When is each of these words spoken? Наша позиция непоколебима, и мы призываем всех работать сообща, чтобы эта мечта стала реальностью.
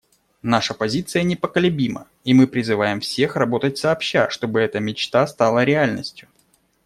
Наша 0.41 0.73
позиция 0.73 1.21
непоколебима, 1.21 2.07
и 2.23 2.33
мы 2.33 2.47
призываем 2.47 3.01
всех 3.01 3.35
работать 3.35 3.77
сообща, 3.77 4.31
чтобы 4.31 4.59
эта 4.59 4.79
мечта 4.79 5.27
стала 5.27 5.63
реальностью. 5.63 6.27